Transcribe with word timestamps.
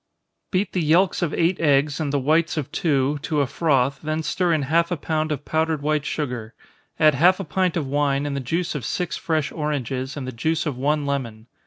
_Beat 0.51 0.73
the 0.73 0.81
yelks 0.81 1.21
of 1.21 1.31
eight 1.31 1.59
eggs, 1.59 1.99
and 1.99 2.11
the 2.11 2.17
whites 2.17 2.57
of 2.57 2.71
two, 2.71 3.19
to 3.21 3.41
a 3.41 3.45
froth, 3.45 3.99
then 4.01 4.23
stir 4.23 4.51
in 4.51 4.63
half 4.63 4.89
a 4.89 4.97
pound 4.97 5.31
of 5.31 5.45
powdered 5.45 5.83
white 5.83 6.05
sugar 6.05 6.55
add 6.99 7.13
half 7.13 7.39
a 7.39 7.43
pint 7.43 7.77
of 7.77 7.85
wine, 7.85 8.25
and 8.25 8.35
the 8.35 8.39
juice 8.39 8.73
of 8.73 8.83
six 8.83 9.15
fresh 9.15 9.51
oranges, 9.51 10.17
and 10.17 10.25
the 10.25 10.31
juice 10.31 10.65
of 10.65 10.75
one 10.75 11.05
lemon. 11.05 11.45